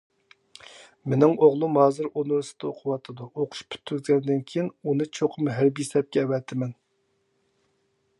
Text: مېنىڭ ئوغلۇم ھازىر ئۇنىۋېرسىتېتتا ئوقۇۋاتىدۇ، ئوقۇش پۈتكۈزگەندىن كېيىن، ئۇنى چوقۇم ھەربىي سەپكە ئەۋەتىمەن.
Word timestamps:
مېنىڭ 1.11 1.33
ئوغلۇم 1.47 1.75
ھازىر 1.79 2.07
ئۇنىۋېرسىتېتتا 2.07 2.67
ئوقۇۋاتىدۇ، 2.71 3.27
ئوقۇش 3.41 3.61
پۈتكۈزگەندىن 3.75 4.41
كېيىن، 4.53 4.71
ئۇنى 4.81 5.09
چوقۇم 5.19 5.51
ھەربىي 5.59 5.89
سەپكە 5.93 6.25
ئەۋەتىمەن. 6.25 6.75